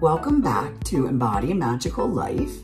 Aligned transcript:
Welcome 0.00 0.42
back 0.42 0.84
to 0.84 1.08
Embody 1.08 1.50
a 1.50 1.54
Magical 1.56 2.06
Life, 2.06 2.62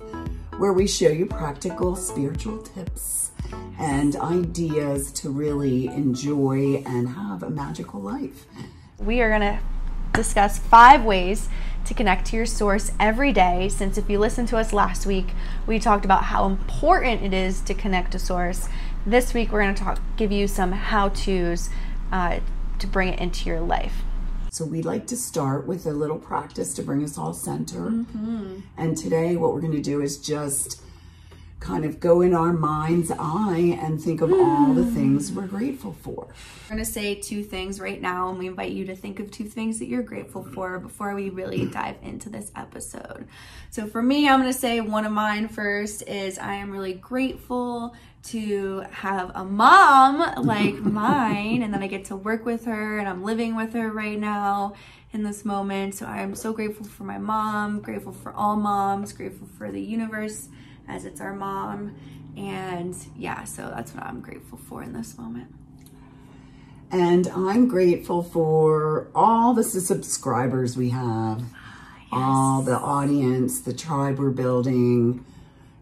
where 0.58 0.72
we 0.72 0.86
show 0.86 1.08
you 1.08 1.26
practical 1.26 1.96
spiritual 1.96 2.58
tips 2.62 3.32
and 3.76 4.14
ideas 4.14 5.10
to 5.14 5.30
really 5.30 5.88
enjoy 5.88 6.84
and 6.86 7.08
have 7.08 7.42
a 7.42 7.50
magical 7.50 8.00
life. 8.00 8.46
We 8.98 9.20
are 9.20 9.30
going 9.30 9.40
to 9.40 9.58
discuss 10.12 10.60
five 10.60 11.04
ways 11.04 11.48
to 11.86 11.92
connect 11.92 12.26
to 12.26 12.36
your 12.36 12.46
source 12.46 12.92
every 13.00 13.32
day. 13.32 13.68
Since 13.68 13.98
if 13.98 14.08
you 14.08 14.20
listened 14.20 14.46
to 14.48 14.56
us 14.56 14.72
last 14.72 15.04
week, 15.04 15.26
we 15.66 15.80
talked 15.80 16.04
about 16.04 16.22
how 16.22 16.46
important 16.46 17.24
it 17.24 17.34
is 17.34 17.60
to 17.62 17.74
connect 17.74 18.12
to 18.12 18.20
source. 18.20 18.68
This 19.04 19.34
week, 19.34 19.50
we're 19.50 19.62
going 19.62 19.74
to 19.74 19.82
talk, 19.82 20.00
give 20.16 20.30
you 20.30 20.46
some 20.46 20.70
how 20.70 21.08
tos 21.08 21.68
uh, 22.12 22.38
to 22.78 22.86
bring 22.86 23.08
it 23.08 23.18
into 23.18 23.48
your 23.48 23.60
life. 23.60 24.04
So 24.54 24.64
we 24.64 24.82
like 24.82 25.08
to 25.08 25.16
start 25.16 25.66
with 25.66 25.84
a 25.86 25.90
little 25.90 26.16
practice 26.16 26.74
to 26.74 26.82
bring 26.84 27.02
us 27.02 27.18
all 27.18 27.34
center. 27.34 27.90
Mm-hmm. 27.90 28.60
And 28.76 28.96
today, 28.96 29.34
what 29.34 29.52
we're 29.52 29.60
going 29.60 29.72
to 29.72 29.82
do 29.82 30.00
is 30.00 30.16
just 30.16 30.80
kind 31.58 31.84
of 31.84 31.98
go 31.98 32.20
in 32.20 32.32
our 32.32 32.52
mind's 32.52 33.10
eye 33.10 33.76
and 33.82 34.00
think 34.00 34.20
of 34.20 34.32
all 34.32 34.72
the 34.72 34.84
things 34.84 35.32
we're 35.32 35.48
grateful 35.48 35.92
for. 36.02 36.28
We're 36.28 36.76
going 36.76 36.78
to 36.78 36.84
say 36.84 37.16
two 37.16 37.42
things 37.42 37.80
right 37.80 38.00
now, 38.00 38.28
and 38.28 38.38
we 38.38 38.46
invite 38.46 38.70
you 38.70 38.84
to 38.84 38.94
think 38.94 39.18
of 39.18 39.28
two 39.32 39.46
things 39.46 39.80
that 39.80 39.86
you're 39.86 40.04
grateful 40.04 40.44
for 40.44 40.78
before 40.78 41.16
we 41.16 41.30
really 41.30 41.66
dive 41.66 41.96
into 42.02 42.28
this 42.28 42.52
episode. 42.54 43.26
So, 43.72 43.88
for 43.88 44.02
me, 44.02 44.28
I'm 44.28 44.40
going 44.40 44.52
to 44.52 44.56
say 44.56 44.80
one 44.80 45.04
of 45.04 45.10
mine 45.10 45.48
first 45.48 46.06
is 46.06 46.38
I 46.38 46.54
am 46.54 46.70
really 46.70 46.94
grateful 46.94 47.96
to 48.24 48.84
have 48.90 49.30
a 49.34 49.44
mom 49.44 50.44
like 50.44 50.74
mine, 50.80 51.62
and 51.62 51.72
then 51.72 51.82
I 51.82 51.86
get 51.86 52.06
to 52.06 52.16
work 52.16 52.44
with 52.44 52.64
her, 52.64 52.98
and 52.98 53.08
I'm 53.08 53.22
living 53.22 53.56
with 53.56 53.72
her 53.74 53.90
right 53.90 54.18
now 54.18 54.74
in 55.12 55.22
this 55.22 55.44
moment. 55.44 55.94
So, 55.94 56.06
I'm 56.06 56.34
so 56.34 56.52
grateful 56.52 56.86
for 56.86 57.04
my 57.04 57.18
mom, 57.18 57.80
grateful 57.80 58.12
for 58.12 58.32
all 58.32 58.56
moms, 58.56 59.12
grateful 59.12 59.48
for 59.58 59.70
the 59.70 59.80
universe 59.80 60.48
as 60.88 61.04
it's 61.04 61.20
our 61.20 61.34
mom. 61.34 61.94
And 62.36 62.96
yeah, 63.16 63.44
so 63.44 63.72
that's 63.74 63.94
what 63.94 64.04
I'm 64.04 64.20
grateful 64.20 64.58
for 64.58 64.82
in 64.82 64.92
this 64.92 65.16
moment. 65.16 65.54
And 66.90 67.28
I'm 67.28 67.68
grateful 67.68 68.22
for 68.22 69.08
all 69.14 69.54
the 69.54 69.64
subscribers 69.64 70.76
we 70.76 70.90
have, 70.90 71.42
ah, 71.42 71.98
yes. 72.00 72.08
all 72.12 72.62
the 72.62 72.78
audience, 72.78 73.60
the 73.60 73.72
tribe 73.72 74.18
we're 74.18 74.30
building, 74.30 75.24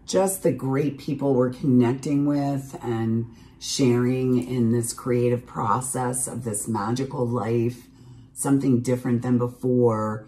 just 0.05 0.43
the 0.43 0.51
great 0.51 0.97
people 0.97 1.33
we're 1.33 1.53
connecting 1.53 2.25
with 2.25 2.77
and 2.83 3.25
sharing 3.59 4.43
in 4.43 4.71
this 4.71 4.91
creative 4.93 5.45
process 5.45 6.27
of 6.27 6.43
this 6.43 6.67
magical 6.67 7.25
life, 7.25 7.87
something 8.33 8.81
different 8.81 9.21
than 9.21 9.37
before, 9.37 10.27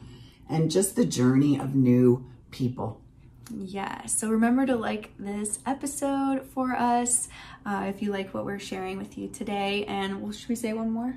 and 0.50 0.72
just 0.72 0.96
the 0.96 1.06
journey 1.06 1.60
of 1.60 1.76
new 1.76 2.26
people. 2.52 3.02
Yeah, 3.54 4.06
so 4.06 4.30
remember 4.30 4.66
to 4.66 4.76
like 4.76 5.12
this 5.20 5.60
episode 5.66 6.44
for 6.48 6.74
us 6.76 7.28
uh, 7.66 7.86
if 7.88 8.02
you 8.02 8.12
like 8.12 8.34
what 8.34 8.46
we're 8.46 8.58
sharing 8.58 8.98
with 8.98 9.18
you 9.18 9.28
today. 9.28 9.86
And 9.86 10.22
well, 10.22 10.32
should 10.32 10.50
we 10.50 10.56
say 10.56 10.74
one 10.74 10.90
more? 10.90 11.16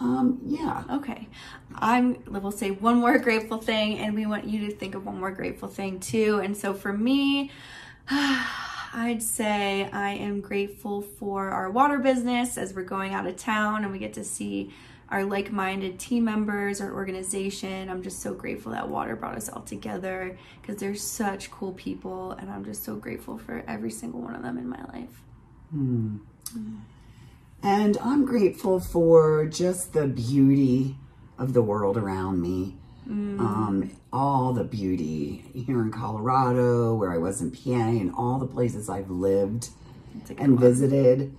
Um, 0.00 0.40
yeah. 0.44 0.84
Okay. 0.90 1.28
I'm 1.76 2.22
we'll 2.26 2.50
say 2.50 2.70
one 2.70 2.96
more 2.96 3.18
grateful 3.18 3.58
thing 3.58 3.98
and 3.98 4.14
we 4.14 4.26
want 4.26 4.44
you 4.44 4.66
to 4.66 4.74
think 4.74 4.94
of 4.94 5.06
one 5.06 5.18
more 5.18 5.30
grateful 5.30 5.68
thing 5.68 6.00
too. 6.00 6.40
And 6.42 6.56
so 6.56 6.74
for 6.74 6.92
me, 6.92 7.50
I'd 8.10 9.22
say 9.22 9.88
I 9.92 10.10
am 10.10 10.40
grateful 10.40 11.02
for 11.02 11.50
our 11.50 11.70
water 11.70 11.98
business 11.98 12.58
as 12.58 12.74
we're 12.74 12.82
going 12.82 13.14
out 13.14 13.26
of 13.26 13.36
town 13.36 13.84
and 13.84 13.92
we 13.92 13.98
get 13.98 14.14
to 14.14 14.24
see 14.24 14.72
our 15.10 15.24
like 15.24 15.52
minded 15.52 15.98
team 15.98 16.24
members, 16.24 16.80
our 16.80 16.92
organization. 16.92 17.88
I'm 17.88 18.02
just 18.02 18.20
so 18.20 18.34
grateful 18.34 18.72
that 18.72 18.88
water 18.88 19.16
brought 19.16 19.36
us 19.36 19.48
all 19.48 19.62
together 19.62 20.36
because 20.60 20.76
they're 20.76 20.94
such 20.94 21.50
cool 21.50 21.72
people, 21.72 22.32
and 22.32 22.50
I'm 22.50 22.64
just 22.64 22.84
so 22.84 22.96
grateful 22.96 23.38
for 23.38 23.62
every 23.68 23.90
single 23.90 24.20
one 24.20 24.34
of 24.34 24.42
them 24.42 24.58
in 24.58 24.68
my 24.68 24.82
life. 24.92 25.22
Mm. 25.74 26.20
Mm. 26.56 26.80
And 27.64 27.96
I'm 27.98 28.26
grateful 28.26 28.78
for 28.78 29.46
just 29.46 29.94
the 29.94 30.06
beauty 30.06 30.96
of 31.38 31.54
the 31.54 31.62
world 31.62 31.96
around 31.96 32.42
me. 32.42 32.76
Mm. 33.08 33.40
Um, 33.40 33.90
all 34.12 34.52
the 34.52 34.64
beauty 34.64 35.44
here 35.54 35.80
in 35.80 35.90
Colorado, 35.90 36.94
where 36.94 37.12
I 37.12 37.18
was 37.18 37.40
in 37.40 37.50
PA, 37.50 37.70
and 37.70 38.12
all 38.14 38.38
the 38.38 38.46
places 38.46 38.88
I've 38.88 39.10
lived 39.10 39.70
and 40.38 40.52
one. 40.52 40.58
visited. 40.58 41.34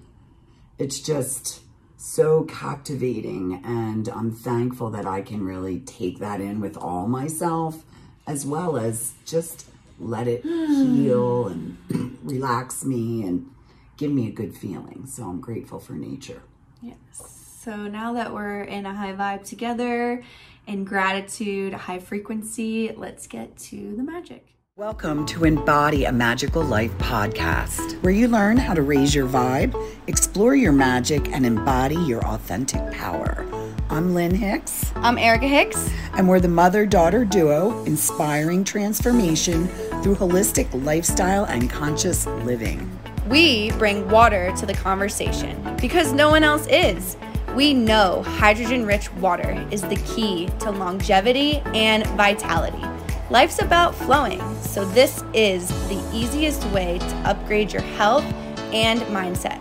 It's 0.78 1.00
just 1.00 1.62
so 1.98 2.44
captivating 2.44 3.62
and 3.66 4.08
I'm 4.10 4.32
thankful 4.32 4.92
that 4.92 5.08
I 5.08 5.22
can 5.22 5.44
really 5.44 5.80
take 5.80 6.20
that 6.20 6.40
in 6.40 6.62
with 6.62 6.78
all 6.78 7.08
myself 7.08 7.84
as 8.28 8.46
well 8.46 8.78
as 8.78 9.14
just 9.26 9.68
let 10.00 10.28
it 10.28 10.44
heal 10.44 11.48
and 11.48 11.78
relax 12.24 12.86
me 12.86 13.24
and 13.24 13.50
give 13.98 14.12
me 14.12 14.28
a 14.28 14.32
good 14.32 14.56
feeling. 14.56 15.06
So 15.08 15.24
I'm 15.24 15.40
grateful 15.40 15.80
for 15.80 15.94
nature. 15.94 16.42
Yes. 16.82 17.60
So 17.62 17.88
now 17.88 18.14
that 18.14 18.34
we're 18.34 18.62
in 18.64 18.86
a 18.86 18.94
high 18.94 19.14
vibe 19.14 19.46
together 19.46 20.24
in 20.68 20.84
gratitude, 20.84 21.74
high 21.74 22.00
frequency, 22.00 22.92
let's 22.96 23.28
get 23.28 23.58
to 23.58 23.96
the 23.96 24.04
magic. 24.04 24.48
Welcome 24.78 25.26
to 25.28 25.46
Embody 25.46 26.04
a 26.04 26.12
Magical 26.12 26.62
Life 26.62 26.92
podcast, 26.98 28.02
where 28.04 28.12
you 28.12 28.28
learn 28.28 28.58
how 28.58 28.74
to 28.74 28.82
raise 28.82 29.16
your 29.16 29.26
vibe, 29.26 29.74
explore 30.08 30.54
your 30.54 30.74
magic, 30.74 31.30
and 31.32 31.46
embody 31.46 31.96
your 31.96 32.26
authentic 32.26 32.92
power. 32.92 33.46
I'm 33.90 34.14
Lyn 34.14 34.36
Hicks. 34.36 34.92
I'm 34.96 35.18
Erika 35.18 35.48
Hicks. 35.48 35.90
And 36.16 36.28
we're 36.28 36.42
the 36.42 36.50
mother 36.50 36.86
daughter 36.86 37.24
duo 37.24 37.84
inspiring 37.86 38.66
transformation 38.66 39.70
through 40.04 40.16
holistic 40.16 40.68
lifestyle 40.84 41.46
and 41.46 41.70
conscious 41.70 42.26
living. 42.26 42.92
We 43.28 43.72
bring 43.72 44.08
water 44.10 44.54
to 44.58 44.66
the 44.66 44.74
conversation 44.74 45.78
because 45.82 46.14
no 46.14 46.30
one 46.30 46.44
else 46.44 46.68
is. 46.68 47.18
We 47.56 47.74
know 47.74 48.22
hydrogen 48.22 48.86
rich 48.86 49.12
water 49.14 49.66
is 49.72 49.82
the 49.82 49.96
key 49.96 50.50
to 50.60 50.70
longevity 50.70 51.58
and 51.74 52.06
vitality. 52.08 52.84
Life's 53.32 53.60
about 53.60 53.96
flowing, 53.96 54.40
so 54.62 54.86
this 54.86 55.24
is 55.34 55.68
the 55.88 56.04
easiest 56.14 56.64
way 56.68 57.00
to 57.00 57.16
upgrade 57.26 57.74
your 57.74 57.82
health 57.82 58.26
and 58.72 59.02
mindset. 59.04 59.60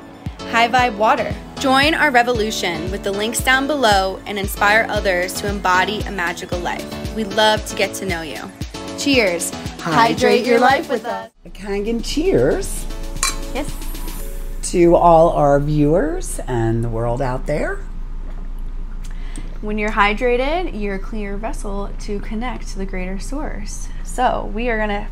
High 0.51 0.69
Vibe 0.69 0.99
Water. 0.99 1.35
Join 1.59 1.95
our 1.95 2.11
revolution 2.11 2.91
with 2.91 3.03
the 3.03 3.13
links 3.13 3.43
down 3.43 3.67
below 3.67 4.21
and 4.27 4.39
inspire 4.39 4.87
others 4.91 5.33
to 5.41 5.49
embody 5.49 6.03
a 6.03 6.11
magical 6.11 6.59
life. 6.59 7.15
We'd 7.15 7.33
love 7.33 7.65
to 7.67 7.77
get 7.77 7.95
to 7.95 8.07
know 8.07 8.21
you. 8.21 8.43
Cheers. 8.99 9.51
Hydrate, 9.81 9.95
Hydrate 9.95 10.47
your 10.47 10.61
life 10.61 10.91
with 10.91 11.07
us. 11.07 11.31
Kangen 11.55 12.05
cheers. 12.05 12.85
Yes. 13.55 13.73
To 14.73 14.97
all 14.97 15.31
our 15.31 15.61
viewers 15.61 16.41
and 16.41 16.83
the 16.83 16.89
world 16.89 17.23
out 17.23 17.47
there. 17.47 17.77
When 19.61 19.79
you're 19.79 19.93
hydrated, 19.93 20.79
you're 20.79 20.97
a 20.97 20.99
clear 20.99 21.37
vessel 21.37 21.91
to 22.01 22.19
connect 22.19 22.67
to 22.69 22.79
the 22.79 22.85
greater 22.85 23.21
source. 23.21 23.89
So, 24.03 24.51
we 24.53 24.69
are 24.69 24.77
going 24.77 24.89
to 24.89 25.07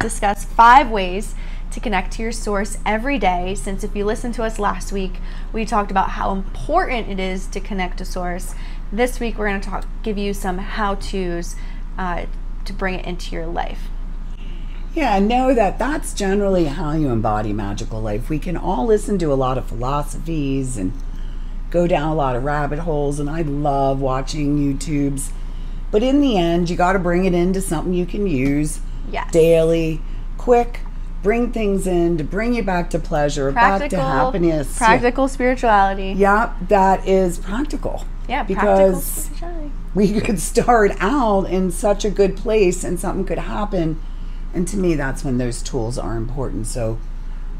discuss 0.00 0.44
five 0.44 0.90
ways 0.90 1.34
to 1.70 1.80
connect 1.80 2.14
to 2.14 2.22
your 2.22 2.32
source 2.32 2.78
every 2.86 3.18
day. 3.18 3.54
Since 3.54 3.84
if 3.84 3.94
you 3.94 4.06
listened 4.06 4.34
to 4.34 4.42
us 4.42 4.58
last 4.58 4.90
week, 4.90 5.18
we 5.52 5.66
talked 5.66 5.90
about 5.90 6.10
how 6.10 6.32
important 6.32 7.08
it 7.08 7.20
is 7.20 7.46
to 7.48 7.60
connect 7.60 7.98
to 7.98 8.06
source. 8.06 8.54
This 8.90 9.20
week, 9.20 9.36
we're 9.36 9.48
going 9.48 9.60
to 9.60 9.68
talk, 9.68 9.86
give 10.02 10.16
you 10.16 10.32
some 10.32 10.58
how 10.58 10.94
to's 10.94 11.56
uh, 11.98 12.24
to 12.64 12.72
bring 12.72 12.94
it 12.94 13.04
into 13.04 13.34
your 13.34 13.46
life. 13.46 13.91
Yeah, 14.94 15.18
know 15.18 15.54
that 15.54 15.78
that's 15.78 16.12
generally 16.12 16.66
how 16.66 16.92
you 16.92 17.08
embody 17.08 17.52
magical 17.52 18.00
life. 18.00 18.28
We 18.28 18.38
can 18.38 18.56
all 18.56 18.86
listen 18.86 19.18
to 19.18 19.32
a 19.32 19.34
lot 19.34 19.56
of 19.56 19.66
philosophies 19.66 20.76
and 20.76 20.92
go 21.70 21.86
down 21.86 22.12
a 22.12 22.14
lot 22.14 22.36
of 22.36 22.44
rabbit 22.44 22.80
holes, 22.80 23.18
and 23.18 23.30
I 23.30 23.42
love 23.42 24.00
watching 24.00 24.58
YouTubes. 24.58 25.30
But 25.90 26.02
in 26.02 26.20
the 26.20 26.36
end, 26.36 26.68
you 26.68 26.76
got 26.76 26.92
to 26.92 26.98
bring 26.98 27.24
it 27.24 27.34
into 27.34 27.60
something 27.60 27.94
you 27.94 28.06
can 28.06 28.26
use 28.26 28.80
yes. 29.10 29.30
daily, 29.32 30.00
quick, 30.36 30.80
bring 31.22 31.52
things 31.52 31.86
in 31.86 32.18
to 32.18 32.24
bring 32.24 32.54
you 32.54 32.62
back 32.62 32.90
to 32.90 32.98
pleasure, 32.98 33.50
practical, 33.52 33.78
back 33.78 33.90
to 33.90 33.96
happiness. 33.96 34.76
Practical 34.76 35.24
yeah. 35.24 35.28
spirituality. 35.28 36.14
Yeah, 36.16 36.54
that 36.68 37.06
is 37.06 37.38
practical. 37.38 38.04
Yeah, 38.28 38.42
because 38.42 39.30
we 39.94 40.12
could 40.20 40.38
start 40.38 40.92
out 41.00 41.44
in 41.44 41.70
such 41.70 42.04
a 42.04 42.10
good 42.10 42.36
place 42.36 42.84
and 42.84 43.00
something 43.00 43.24
could 43.24 43.38
happen. 43.38 44.00
And 44.54 44.68
to 44.68 44.76
me, 44.76 44.94
that's 44.94 45.24
when 45.24 45.38
those 45.38 45.62
tools 45.62 45.98
are 45.98 46.16
important. 46.16 46.66
So 46.66 46.98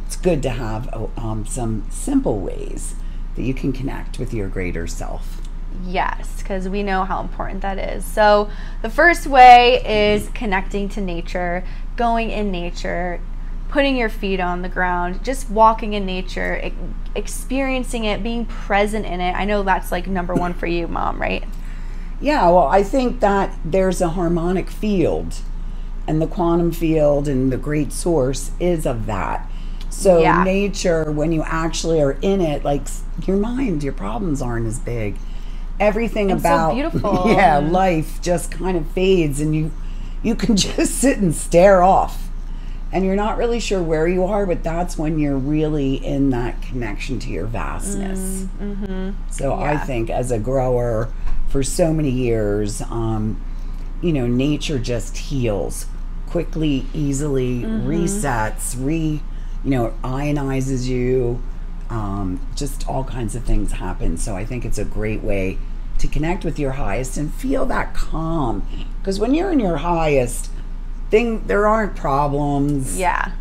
it's 0.07 0.17
good 0.17 0.43
to 0.43 0.51
have 0.51 0.91
oh, 0.93 1.11
um, 1.17 1.47
some 1.47 1.87
simple 1.91 2.39
ways 2.41 2.95
that 3.35 3.43
you 3.43 3.55
can 3.55 3.73
connect 3.73 4.19
with 4.19 4.35
your 4.35 4.49
greater 4.49 4.87
self. 4.87 5.41
Yes, 5.85 6.43
because 6.43 6.69
we 6.69 6.83
know 6.83 7.05
how 7.05 7.23
important 7.23 7.63
that 7.63 7.79
is. 7.79 8.05
So, 8.05 8.51
the 8.83 8.91
first 8.91 9.27
way 9.27 9.83
is 10.13 10.29
connecting 10.35 10.91
to 10.91 11.01
nature, 11.01 11.65
going 11.97 12.31
in 12.31 12.51
nature, 12.51 13.21
putting 13.71 13.97
your 13.97 14.11
feet 14.11 14.39
on 14.39 14.61
the 14.61 14.69
ground, 14.69 15.25
just 15.25 15.49
walking 15.49 15.95
in 15.95 16.05
nature, 16.05 16.61
e- 16.63 16.75
experiencing 17.15 18.05
it, 18.05 18.23
being 18.23 18.45
present 18.45 19.07
in 19.07 19.21
it. 19.21 19.33
I 19.33 19.47
know 19.47 19.63
that's 19.63 19.91
like 19.91 20.07
number 20.07 20.35
one 20.35 20.53
for 20.53 20.67
you, 20.67 20.87
mom, 20.87 21.21
right? 21.21 21.43
Yeah, 22.21 22.51
well, 22.51 22.67
I 22.67 22.83
think 22.83 23.21
that 23.21 23.59
there's 23.65 24.03
a 24.03 24.11
harmonic 24.11 24.69
field, 24.69 25.37
and 26.07 26.21
the 26.21 26.27
quantum 26.27 26.73
field 26.73 27.29
and 27.29 27.53
the 27.53 27.57
great 27.57 27.93
source 27.93 28.51
is 28.61 28.87
of 28.87 29.07
that. 29.07 29.49
So, 29.91 30.21
Yeah. 30.21 30.43
nature, 30.43 31.11
when 31.13 31.33
you 31.33 31.43
actually 31.43 32.01
are 32.01 32.17
in 32.23 32.41
it, 32.41 32.65
like 32.65 32.83
your 33.27 33.37
mind, 33.37 33.83
your 33.85 33.93
problems 33.93 34.41
aren't 34.43 34.67
as 34.67 34.79
big. 34.79 35.17
Everything 35.79 36.31
It's 36.31 36.43
so 36.43 36.49
about 36.49 36.75
beautiful. 36.75 37.25
yeah, 37.27 37.59
life 37.59 38.21
just 38.23 38.51
kind 38.51 38.77
of 38.77 38.87
fades, 38.93 39.41
and 39.41 39.55
you 39.55 39.71
you 40.23 40.35
can 40.35 40.57
just 40.77 40.97
sit 40.97 41.19
and 41.19 41.35
stare 41.35 41.83
off, 41.83 42.29
and 42.93 43.05
you're 43.05 43.17
not 43.17 43.37
really 43.37 43.59
sure 43.61 43.83
where 43.83 44.07
you 44.09 44.25
are. 44.25 44.47
But 44.47 44.63
that's 44.63 44.97
when 44.97 45.19
you're 45.19 45.37
really 45.37 45.95
in 45.95 46.31
that 46.31 46.63
connection 46.63 47.19
to 47.21 47.29
your 47.31 47.47
vastness. 47.47 48.47
So 49.31 49.55
I 49.55 49.77
think 49.77 50.09
as 50.11 50.31
a 50.31 50.39
grower 50.39 51.09
for 51.49 51.63
so 51.63 51.93
many 51.93 52.11
years, 52.11 52.81
um, 52.83 53.41
you 54.01 54.13
know, 54.13 54.27
nature 54.27 54.79
just 54.79 55.17
heals 55.17 55.87
quickly, 56.33 56.87
easily, 56.95 57.61
resets, 57.63 58.75
re, 58.79 59.21
you 59.63 59.71
know, 59.71 59.93
ionizes 60.03 60.87
you. 60.89 61.43
Um, 61.91 62.41
just 62.57 62.89
all 62.89 63.05
kinds 63.05 63.35
of 63.35 63.45
things 63.45 63.73
happen. 63.73 64.17
So 64.17 64.35
I 64.35 64.47
think 64.47 64.65
it's 64.65 64.79
a 64.79 64.85
great 64.85 65.23
way 65.23 65.59
to 65.99 66.09
connect 66.09 66.43
with 66.43 66.59
your 66.59 66.73
highest 66.73 67.19
and 67.19 67.33
feel 67.33 67.67
that 67.67 67.93
calm. 67.93 68.67
Because 68.99 69.21
when 69.21 69.35
you're 69.35 69.53
in 69.53 69.61
your 69.61 69.77
highest, 69.77 70.51
thing 71.11 71.47
there 71.47 71.67
aren't 71.67 71.95
problems 71.95 72.99
Yeah. 72.99 73.33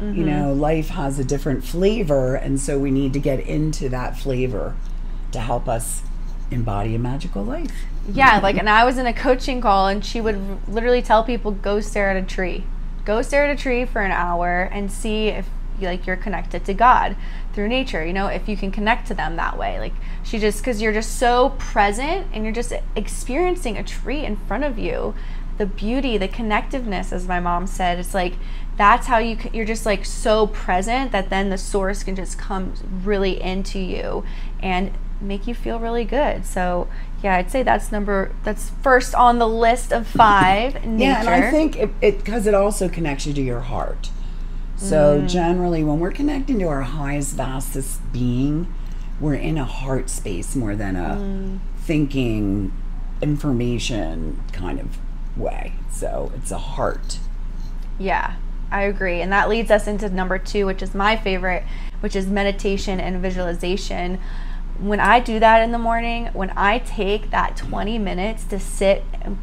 you 0.00 0.24
know 0.24 0.52
life 0.52 0.88
has 0.88 1.20
a 1.20 1.24
different 1.24 1.62
flavor 1.62 2.34
and 2.34 2.58
so 2.60 2.76
we 2.76 2.90
need 2.90 3.12
to 3.12 3.20
get 3.20 3.38
into 3.38 3.88
that 3.90 4.18
flavor 4.18 4.74
to 5.30 5.38
help 5.38 5.68
us 5.68 6.02
embody 6.52 6.94
a 6.94 6.98
magical 6.98 7.42
life 7.42 7.72
Yeah, 8.12 8.40
like, 8.40 8.56
and 8.56 8.68
I 8.68 8.84
was 8.84 8.98
in 8.98 9.06
a 9.06 9.12
coaching 9.12 9.60
call, 9.60 9.86
and 9.86 10.04
she 10.04 10.20
would 10.20 10.68
literally 10.68 11.02
tell 11.02 11.22
people, 11.22 11.52
"Go 11.52 11.80
stare 11.80 12.10
at 12.10 12.16
a 12.16 12.26
tree. 12.26 12.64
Go 13.04 13.22
stare 13.22 13.46
at 13.46 13.56
a 13.56 13.60
tree 13.60 13.84
for 13.84 14.02
an 14.02 14.12
hour 14.12 14.62
and 14.72 14.90
see 14.90 15.28
if 15.28 15.48
like 15.80 16.06
you're 16.06 16.16
connected 16.16 16.64
to 16.64 16.74
God 16.74 17.16
through 17.52 17.68
nature. 17.68 18.04
You 18.04 18.12
know, 18.12 18.26
if 18.28 18.48
you 18.48 18.56
can 18.56 18.70
connect 18.70 19.06
to 19.08 19.14
them 19.14 19.36
that 19.36 19.58
way. 19.58 19.78
Like 19.78 19.94
she 20.22 20.38
just 20.38 20.58
because 20.58 20.82
you're 20.82 20.92
just 20.92 21.18
so 21.18 21.50
present 21.58 22.26
and 22.32 22.44
you're 22.44 22.52
just 22.52 22.72
experiencing 22.96 23.76
a 23.76 23.82
tree 23.82 24.24
in 24.24 24.36
front 24.36 24.64
of 24.64 24.78
you, 24.78 25.14
the 25.58 25.66
beauty, 25.66 26.18
the 26.18 26.28
connectiveness, 26.28 27.12
as 27.12 27.26
my 27.26 27.40
mom 27.40 27.66
said, 27.66 27.98
it's 27.98 28.14
like 28.14 28.34
that's 28.76 29.06
how 29.06 29.18
you 29.18 29.36
you're 29.52 29.66
just 29.66 29.84
like 29.84 30.04
so 30.04 30.46
present 30.46 31.12
that 31.12 31.30
then 31.30 31.50
the 31.50 31.58
source 31.58 32.02
can 32.02 32.16
just 32.16 32.38
come 32.38 32.74
really 33.04 33.40
into 33.40 33.78
you 33.78 34.24
and 34.60 34.90
make 35.22 35.46
you 35.46 35.54
feel 35.54 35.78
really 35.78 36.04
good. 36.04 36.44
So 36.44 36.88
yeah, 37.22 37.36
I'd 37.36 37.50
say 37.50 37.62
that's 37.62 37.92
number 37.92 38.32
that's 38.42 38.70
first 38.82 39.14
on 39.14 39.38
the 39.38 39.48
list 39.48 39.92
of 39.92 40.06
five. 40.06 40.74
Yeah 40.84 41.20
and 41.20 41.28
i 41.28 41.50
think 41.50 41.76
it 41.76 42.00
because 42.00 42.46
it, 42.46 42.54
also 42.54 42.88
connects 42.88 43.26
you 43.26 43.32
to 43.32 43.40
your 43.40 43.60
heart 43.60 44.10
so 44.76 45.20
Mm. 45.20 45.28
generally 45.28 45.84
when 45.84 46.00
we're 46.00 46.10
connecting 46.10 46.58
to 46.58 46.64
our 46.66 46.82
highest 46.82 47.36
vastest 47.36 48.00
being 48.12 48.66
we're 49.20 49.34
in 49.36 49.56
a 49.56 49.64
heart 49.64 50.10
space 50.10 50.56
more 50.56 50.74
than 50.74 50.96
a 50.96 51.16
Mm. 51.16 51.58
thinking 51.78 52.72
information 53.22 54.42
kind 54.52 54.80
of 54.80 54.98
way 55.36 55.72
so 55.90 56.32
it's 56.36 56.50
a 56.50 56.58
heart 56.58 57.18
Yeah, 57.98 58.34
I 58.72 58.82
agree. 58.82 59.20
And 59.20 59.30
that 59.32 59.48
leads 59.48 59.70
us 59.70 59.86
into 59.86 60.08
number 60.08 60.38
two, 60.38 60.64
which 60.66 60.82
is 60.82 60.94
my 60.94 61.14
favorite, 61.16 61.62
which 62.00 62.16
is 62.16 62.26
meditation 62.26 62.98
and 62.98 63.20
visualization. 63.22 64.18
When 64.78 65.00
I 65.00 65.20
do 65.20 65.38
that 65.38 65.62
in 65.62 65.72
the 65.72 65.78
morning, 65.78 66.26
when 66.32 66.50
I 66.56 66.78
take 66.78 67.30
that 67.30 67.56
20 67.56 67.98
minutes 67.98 68.44
to 68.46 68.58
sit 68.58 69.04
and 69.22 69.38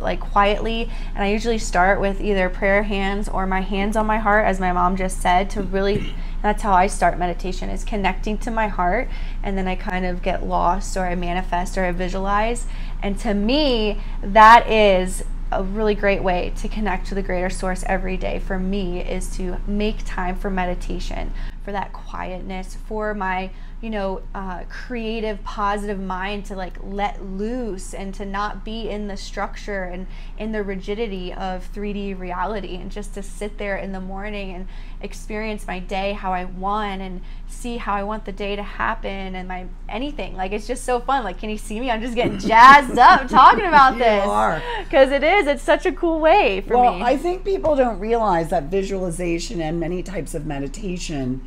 like 0.00 0.20
quietly, 0.20 0.90
and 1.14 1.24
I 1.24 1.30
usually 1.30 1.58
start 1.58 1.98
with 1.98 2.20
either 2.20 2.50
prayer 2.50 2.82
hands 2.82 3.26
or 3.26 3.46
my 3.46 3.62
hands 3.62 3.96
on 3.96 4.06
my 4.06 4.18
heart, 4.18 4.44
as 4.44 4.60
my 4.60 4.72
mom 4.72 4.96
just 4.96 5.20
said, 5.20 5.48
to 5.50 5.62
really. 5.62 6.14
That's 6.42 6.62
how 6.62 6.72
I 6.72 6.88
start 6.88 7.20
meditation 7.20 7.70
is 7.70 7.84
connecting 7.84 8.36
to 8.38 8.50
my 8.50 8.66
heart, 8.66 9.08
and 9.44 9.56
then 9.56 9.68
I 9.68 9.76
kind 9.76 10.04
of 10.04 10.22
get 10.22 10.44
lost, 10.44 10.96
or 10.96 11.06
I 11.06 11.14
manifest, 11.14 11.78
or 11.78 11.84
I 11.84 11.92
visualize. 11.92 12.66
And 13.00 13.16
to 13.20 13.32
me, 13.32 14.00
that 14.24 14.68
is 14.68 15.22
a 15.52 15.62
really 15.62 15.94
great 15.94 16.20
way 16.20 16.52
to 16.56 16.66
connect 16.66 17.06
to 17.06 17.14
the 17.14 17.22
greater 17.22 17.48
source 17.48 17.84
every 17.86 18.16
day 18.16 18.40
for 18.40 18.58
me 18.58 19.00
is 19.00 19.28
to 19.36 19.58
make 19.68 20.04
time 20.04 20.34
for 20.34 20.50
meditation 20.50 21.32
for 21.62 21.70
that 21.70 21.92
quietness 21.92 22.76
for 22.86 23.14
my 23.14 23.50
you 23.82 23.90
know 23.90 24.22
uh, 24.34 24.62
creative 24.70 25.44
positive 25.44 26.00
mind 26.00 26.46
to 26.46 26.56
like 26.56 26.78
let 26.82 27.22
loose 27.22 27.92
and 27.92 28.14
to 28.14 28.24
not 28.24 28.64
be 28.64 28.88
in 28.88 29.08
the 29.08 29.16
structure 29.16 29.84
and 29.84 30.06
in 30.38 30.52
the 30.52 30.62
rigidity 30.62 31.32
of 31.32 31.70
3d 31.74 32.18
reality 32.18 32.76
and 32.76 32.90
just 32.90 33.12
to 33.12 33.22
sit 33.22 33.58
there 33.58 33.76
in 33.76 33.92
the 33.92 34.00
morning 34.00 34.54
and 34.54 34.66
experience 35.02 35.66
my 35.66 35.78
day 35.78 36.12
how 36.12 36.32
i 36.32 36.44
want 36.44 37.02
and 37.02 37.20
see 37.48 37.76
how 37.76 37.92
i 37.92 38.02
want 38.02 38.24
the 38.24 38.32
day 38.32 38.56
to 38.56 38.62
happen 38.62 39.34
and 39.34 39.48
my 39.48 39.66
anything. 39.92 40.34
Like 40.34 40.52
it's 40.52 40.66
just 40.66 40.84
so 40.84 41.00
fun. 41.00 41.24
Like 41.24 41.38
can 41.38 41.50
you 41.50 41.58
see 41.58 41.78
me? 41.78 41.90
I'm 41.90 42.00
just 42.00 42.14
getting 42.14 42.38
jazzed 42.48 42.98
up 42.98 43.28
talking 43.28 43.66
about 43.66 43.98
this 43.98 44.84
because 44.84 45.10
it 45.10 45.22
is. 45.22 45.46
It's 45.46 45.62
such 45.62 45.86
a 45.86 45.92
cool 45.92 46.20
way 46.20 46.62
for 46.62 46.76
well, 46.76 46.94
me. 46.94 47.00
Well, 47.00 47.08
I 47.08 47.16
think 47.16 47.44
people 47.44 47.76
don't 47.76 47.98
realize 47.98 48.50
that 48.50 48.64
visualization 48.64 49.60
and 49.60 49.78
many 49.78 50.02
types 50.02 50.34
of 50.34 50.46
meditation, 50.46 51.46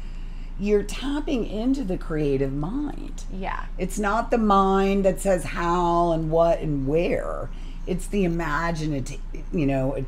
you're 0.60 0.84
tapping 0.84 1.46
into 1.46 1.84
the 1.84 1.98
creative 1.98 2.54
mind. 2.54 3.24
yeah 3.34 3.66
It's 3.78 4.00
not 4.00 4.32
the 4.32 4.38
mind 4.38 5.04
that 5.06 5.20
says 5.20 5.44
how 5.44 6.12
and 6.12 6.32
what 6.32 6.60
and 6.60 6.88
where. 6.88 7.50
It's 7.88 8.08
the 8.08 8.24
imaginative, 8.24 9.20
you 9.52 9.66
know, 9.66 10.04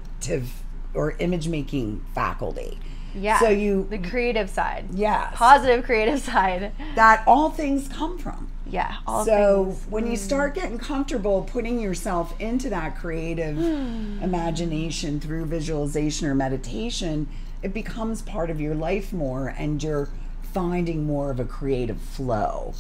or 0.94 1.12
image 1.20 1.48
making 1.48 2.04
faculty. 2.16 2.80
yeah 3.14 3.40
So 3.40 3.50
you, 3.50 3.88
the 3.90 3.98
creative 3.98 4.50
side 4.50 4.86
yes, 4.94 5.34
positive 5.36 5.84
creative 5.86 6.20
side 6.32 6.72
that 6.96 7.24
all 7.28 7.50
things 7.50 7.88
come 7.88 8.18
from. 8.18 8.50
yeah 8.70 8.96
all 9.06 9.26
so 9.26 9.66
things 9.66 9.86
Mm. 9.86 9.90
when 9.90 10.08
you 10.08 10.18
start 10.18 10.56
getting 10.56 10.78
comfortable 10.78 11.44
putting 11.44 11.80
yourself 11.80 12.34
into 12.40 12.70
that 12.70 12.96
creative 12.98 13.58
imagination 14.22 15.20
through 15.20 15.46
visualization 15.46 16.28
or 16.28 16.36
meditation 16.36 17.28
it 17.64 17.74
becomes 17.74 18.22
part 18.22 18.50
of 18.50 18.60
your 18.62 18.76
life 18.76 19.12
more 19.14 19.48
and 19.58 19.82
you're 19.84 20.10
finding 20.58 21.06
more 21.06 21.30
of 21.30 21.40
a 21.40 21.46
creative 21.46 22.00
flow. 22.00 22.74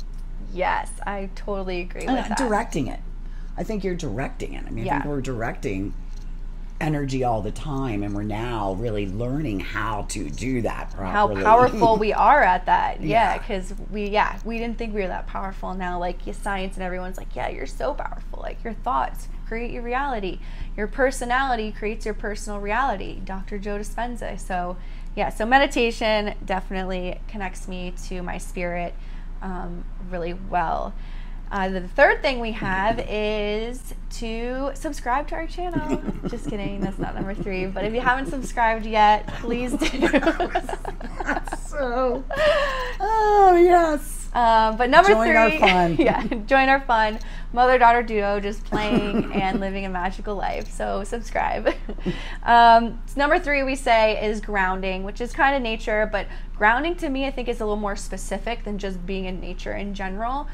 Yes 0.53 0.89
i 1.05 1.29
totally 1.35 1.81
agree 1.81 2.05
with 2.05 2.27
that. 2.29 2.37
directing 2.37 2.87
it. 2.87 2.99
I 3.57 3.63
think 3.63 3.83
you're 3.83 3.95
directing 3.95 4.53
it. 4.53 4.63
I 4.65 4.69
mean 4.71 4.87
i 4.87 4.91
think 4.91 5.03
Yeah. 5.03 5.07
we're 5.09 5.21
directing 5.21 5.93
energy 6.79 7.23
all 7.23 7.41
the 7.41 7.51
time 7.51 8.03
and 8.03 8.13
we're 8.15 8.21
now 8.21 8.73
really 8.73 9.07
learning 9.07 9.59
how 9.59 10.05
to 10.09 10.29
do 10.29 10.61
that 10.61 10.91
properly. 10.91 11.43
how 11.43 11.49
powerful 11.49 11.97
we 11.97 12.13
are 12.29 12.41
at 12.43 12.65
that. 12.67 13.01
Yeah. 13.01 13.33
Yeah. 13.33 13.37
because 13.37 13.73
we 13.91 14.07
yeah 14.09 14.39
we 14.45 14.57
didn't 14.57 14.77
think 14.77 14.93
we 14.95 15.01
were 15.01 15.07
that 15.07 15.27
powerful. 15.27 15.73
Now 15.73 15.99
like 15.99 16.17
science 16.33 16.75
and 16.75 16.83
everyone's 16.83 17.17
like 17.17 17.35
yeah 17.35 17.49
you're 17.49 17.65
so 17.67 17.93
powerful. 17.93 18.39
Like 18.41 18.63
your 18.63 18.73
thoughts 18.73 19.27
create 19.47 19.71
your 19.71 19.83
reality. 19.83 20.39
Your 20.75 20.87
personality 20.87 21.71
creates 21.71 22.05
your 22.05 22.13
personal 22.15 22.59
reality. 22.59 23.19
Dr 23.23 23.57
joe 23.59 23.77
dispenza. 23.79 24.39
So 24.39 24.77
yeah 25.17 25.29
so 25.29 25.45
meditation 25.45 26.33
definitely 26.45 27.19
connects 27.27 27.67
me 27.67 27.93
to 28.07 28.21
my 28.21 28.37
spirit 28.37 28.93
um, 29.41 29.83
really 30.09 30.33
well 30.33 30.93
uh, 31.51 31.69
the 31.69 31.87
third 31.87 32.21
thing 32.21 32.39
we 32.39 32.51
have 32.51 32.99
is 33.07 33.93
to 34.09 34.69
subscribe 34.73 35.29
to 35.29 35.35
our 35.35 35.47
channel. 35.47 36.01
Just 36.27 36.49
kidding, 36.49 36.81
that's 36.81 36.97
not 36.97 37.15
number 37.15 37.33
three. 37.33 37.67
But 37.67 37.85
if 37.85 37.93
you 37.93 38.01
haven't 38.01 38.29
subscribed 38.29 38.85
yet, 38.85 39.27
please 39.27 39.71
do. 39.71 40.09
so 41.67 42.23
oh 42.99 43.61
yes 43.63 44.26
um, 44.37 44.77
but 44.77 44.91
number 44.91 45.09
Join 45.09 45.25
three, 45.25 45.57
yeah, 46.05 46.23
join 46.45 46.69
our 46.69 46.79
fun 46.81 47.17
mother 47.53 47.79
daughter 47.79 48.03
duo, 48.03 48.39
just 48.39 48.63
playing 48.65 49.33
and 49.33 49.59
living 49.59 49.85
a 49.85 49.89
magical 49.89 50.35
life. 50.35 50.69
So 50.71 51.03
subscribe. 51.03 51.73
um, 52.43 53.01
number 53.15 53.39
three, 53.39 53.63
we 53.63 53.75
say 53.75 54.23
is 54.23 54.39
grounding, 54.39 55.01
which 55.01 55.21
is 55.21 55.33
kind 55.33 55.55
of 55.55 55.63
nature, 55.63 56.07
but 56.11 56.27
grounding 56.55 56.93
to 56.97 57.09
me, 57.09 57.25
I 57.25 57.31
think, 57.31 57.47
is 57.47 57.61
a 57.61 57.65
little 57.65 57.77
more 57.77 57.95
specific 57.95 58.63
than 58.63 58.77
just 58.77 59.03
being 59.07 59.25
in 59.25 59.39
nature 59.39 59.73
in 59.73 59.95
general. 59.95 60.47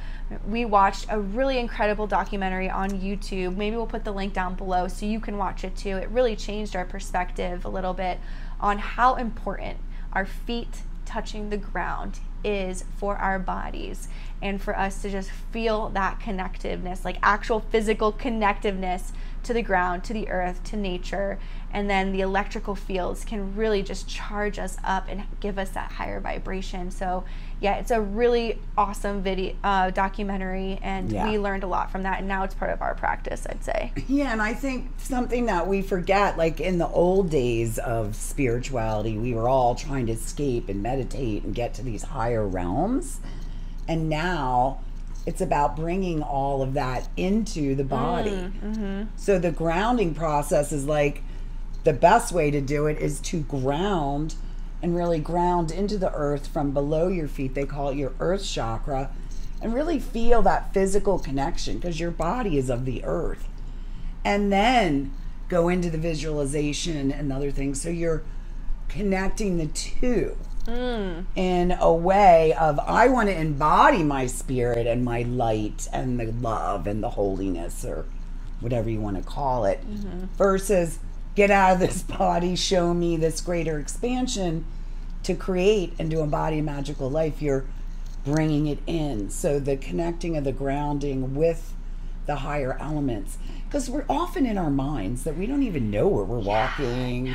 We 0.47 0.63
watched 0.63 1.07
a 1.09 1.19
really 1.19 1.59
incredible 1.59 2.07
documentary 2.07 2.69
on 2.69 2.89
YouTube. 2.89 3.57
Maybe 3.57 3.75
we'll 3.75 3.85
put 3.85 4.05
the 4.05 4.13
link 4.13 4.31
down 4.31 4.55
below 4.55 4.87
so 4.87 5.05
you 5.05 5.19
can 5.19 5.37
watch 5.37 5.65
it 5.65 5.75
too. 5.75 5.97
It 5.97 6.07
really 6.07 6.37
changed 6.37 6.73
our 6.77 6.85
perspective 6.85 7.65
a 7.65 7.69
little 7.69 7.93
bit 7.93 8.21
on 8.61 8.77
how 8.77 9.15
important 9.15 9.77
our 10.13 10.25
feet 10.25 10.83
touching 11.05 11.49
the 11.49 11.57
ground 11.57 12.19
is 12.43 12.83
for 12.97 13.17
our 13.17 13.39
bodies 13.39 14.07
and 14.41 14.61
for 14.61 14.77
us 14.77 15.01
to 15.01 15.09
just 15.09 15.31
feel 15.51 15.89
that 15.89 16.19
connectiveness, 16.19 17.05
like 17.05 17.17
actual 17.23 17.61
physical 17.61 18.11
connectiveness 18.11 19.11
to 19.43 19.53
the 19.53 19.61
ground, 19.61 20.03
to 20.03 20.13
the 20.13 20.29
earth, 20.29 20.63
to 20.63 20.75
nature. 20.75 21.39
And 21.71 21.89
then 21.89 22.11
the 22.11 22.21
electrical 22.21 22.75
fields 22.75 23.25
can 23.25 23.55
really 23.55 23.81
just 23.81 24.07
charge 24.07 24.59
us 24.59 24.77
up 24.83 25.07
and 25.09 25.23
give 25.39 25.57
us 25.57 25.69
that 25.71 25.93
higher 25.93 26.19
vibration. 26.19 26.91
So, 26.91 27.23
yeah, 27.63 27.75
it's 27.75 27.91
a 27.91 28.01
really 28.01 28.59
awesome 28.77 29.23
video 29.23 29.55
uh, 29.63 29.89
documentary, 29.89 30.77
and 30.83 31.09
Yeah. 31.09 31.29
we 31.31 31.39
learned 31.39 31.63
a 31.63 31.67
lot 31.67 31.89
from 31.89 32.03
that. 32.03 32.19
And 32.19 32.27
now 32.27 32.43
it's 32.43 32.53
part 32.53 32.71
of 32.71 32.81
our 32.81 32.93
practice, 32.93 33.47
I'd 33.49 33.63
say. 33.63 33.93
Yeah, 34.09 34.33
and 34.33 34.41
I 34.41 34.53
think 34.53 34.89
something 34.97 35.45
that 35.45 35.65
we 35.65 35.81
forget, 35.81 36.37
like 36.37 36.59
in 36.59 36.77
the 36.77 36.89
old 36.89 37.29
days 37.29 37.79
of 37.79 38.15
spirituality, 38.17 39.17
we 39.17 39.33
were 39.33 39.47
all 39.47 39.75
trying 39.75 40.07
to 40.07 40.11
escape 40.11 40.67
and 40.67 40.83
meditate 40.83 41.43
and 41.45 41.55
get 41.55 41.73
to 41.75 41.83
these 41.83 42.03
higher 42.03 42.45
realms. 42.45 43.21
And 43.87 44.09
now 44.09 44.79
it's 45.25 45.39
about 45.39 45.77
bringing 45.77 46.21
all 46.21 46.61
of 46.61 46.73
that 46.73 47.07
into 47.15 47.75
the 47.75 47.85
body. 47.85 48.51
So 49.15 49.39
the 49.39 49.51
grounding 49.51 50.13
process 50.13 50.73
is 50.73 50.83
like 50.85 51.23
the 51.85 51.93
best 51.93 52.33
way 52.33 52.51
to 52.51 52.59
do 52.59 52.87
it 52.87 52.97
is 52.99 53.21
to 53.21 53.39
ground 53.39 54.35
and 54.83 54.95
really 54.95 55.17
ground 55.17 55.71
into 55.71 55.97
the 55.97 56.13
earth 56.13 56.45
from 56.45 56.71
below 56.71 57.07
your 57.07 57.29
feet. 57.29 57.55
They 57.55 57.65
call 57.65 57.89
it 57.89 57.97
your 57.97 58.11
earth 58.19 58.45
chakra. 58.45 59.09
And 59.61 59.73
really 59.73 59.97
feel 59.97 60.41
that 60.41 60.73
physical 60.73 61.17
connection 61.17 61.75
because 61.75 61.97
your 61.97 62.11
body 62.11 62.57
is 62.57 62.69
of 62.69 62.83
the 62.83 63.01
earth 63.05 63.47
and 64.25 64.51
then 64.51 65.13
go 65.47 65.69
into 65.69 65.89
the 65.89 65.97
visualization 65.97 67.11
and 67.11 67.31
other 67.31 67.49
things. 67.49 67.81
So 67.81 67.87
you're 67.87 68.23
connecting 68.89 69.57
the 69.57 69.67
two 69.67 70.35
hmm. 70.65 71.21
in 71.35 71.71
a 71.79 71.93
way 71.93 72.53
of 72.53 72.77
I 72.79 73.07
want 73.07 73.29
to 73.29 73.39
embody 73.39 74.03
my 74.03 74.27
spirit 74.27 74.85
and 74.85 75.05
my 75.05 75.21
light 75.21 75.87
and 75.93 76.19
the 76.19 76.25
love 76.25 76.87
and 76.87 77.01
the 77.01 77.11
holiness 77.11 77.85
or 77.85 78.05
whatever 78.59 78.89
you 78.89 78.99
want 78.99 79.15
to 79.15 79.23
call 79.23 79.63
it 79.63 79.79
mm-hmm. 79.81 80.25
versus 80.37 80.99
get 81.35 81.51
out 81.51 81.73
of 81.73 81.79
this 81.79 82.01
body, 82.01 82.55
show 82.55 82.93
me 82.93 83.17
this 83.17 83.41
greater 83.41 83.79
expansion 83.79 84.65
to 85.23 85.33
create 85.33 85.93
and 85.97 86.11
to 86.11 86.19
embody 86.19 86.59
a 86.59 86.63
magical 86.63 87.09
life. 87.09 87.41
You're 87.41 87.65
bringing 88.25 88.67
it 88.67 88.79
in. 88.87 89.29
So 89.29 89.59
the 89.59 89.77
connecting 89.77 90.37
of 90.37 90.43
the 90.43 90.51
grounding 90.51 91.35
with 91.35 91.73
the 92.25 92.37
higher 92.37 92.77
elements. 92.79 93.37
Because 93.65 93.89
we're 93.89 94.05
often 94.07 94.45
in 94.45 94.57
our 94.57 94.69
minds 94.69 95.23
that 95.23 95.37
we 95.37 95.45
don't 95.45 95.63
even 95.63 95.89
know 95.89 96.07
where 96.07 96.23
we're 96.23 96.39
walking. 96.39 97.33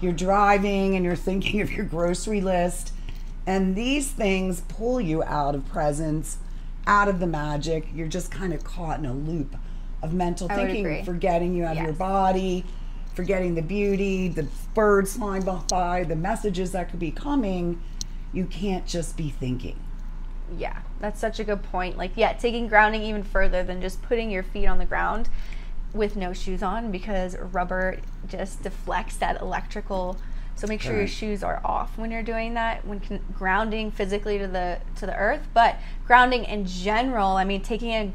You're 0.00 0.12
driving 0.12 0.96
and 0.96 1.04
you're 1.04 1.16
thinking 1.16 1.60
of 1.60 1.70
your 1.70 1.84
grocery 1.84 2.40
list. 2.40 2.92
And 3.46 3.76
these 3.76 4.10
things 4.10 4.62
pull 4.62 5.00
you 5.00 5.22
out 5.22 5.54
of 5.54 5.66
presence, 5.68 6.38
out 6.86 7.08
of 7.08 7.20
the 7.20 7.26
magic. 7.26 7.86
You're 7.94 8.08
just 8.08 8.30
kind 8.30 8.52
of 8.52 8.64
caught 8.64 8.98
in 8.98 9.06
a 9.06 9.12
loop 9.12 9.54
of 10.02 10.12
mental 10.12 10.50
I 10.50 10.56
thinking, 10.56 11.04
forgetting 11.04 11.54
you 11.54 11.64
have 11.64 11.76
your 11.76 11.92
body, 11.92 12.64
forgetting 13.16 13.54
the 13.54 13.62
beauty, 13.62 14.28
the 14.28 14.46
birds 14.74 15.16
flying 15.16 15.42
by, 15.42 16.04
the 16.04 16.14
messages 16.14 16.72
that 16.72 16.90
could 16.90 17.00
be 17.00 17.10
coming. 17.10 17.82
You 18.32 18.44
can't 18.44 18.86
just 18.86 19.16
be 19.16 19.30
thinking. 19.30 19.80
Yeah, 20.56 20.82
that's 21.00 21.18
such 21.18 21.40
a 21.40 21.44
good 21.44 21.62
point. 21.62 21.96
Like, 21.96 22.12
yeah, 22.14 22.34
taking 22.34 22.68
grounding 22.68 23.02
even 23.02 23.22
further 23.24 23.64
than 23.64 23.80
just 23.80 24.02
putting 24.02 24.30
your 24.30 24.42
feet 24.42 24.66
on 24.66 24.78
the 24.78 24.84
ground 24.84 25.30
with 25.94 26.14
no 26.14 26.34
shoes 26.34 26.62
on 26.62 26.92
because 26.92 27.36
rubber 27.38 27.98
just 28.28 28.62
deflects 28.62 29.16
that 29.16 29.40
electrical. 29.40 30.18
So 30.54 30.66
make 30.66 30.80
sure 30.80 30.96
your 30.96 31.06
shoes 31.06 31.42
are 31.42 31.60
off 31.64 31.98
when 31.98 32.10
you're 32.10 32.22
doing 32.22 32.54
that. 32.54 32.86
When 32.86 33.00
con- 33.00 33.20
grounding 33.34 33.90
physically 33.90 34.38
to 34.38 34.46
the 34.46 34.78
to 34.96 35.06
the 35.06 35.14
earth, 35.14 35.46
but 35.52 35.78
grounding 36.06 36.44
in 36.44 36.64
general. 36.64 37.32
I 37.32 37.44
mean, 37.44 37.60
taking 37.62 37.90
a 37.90 38.12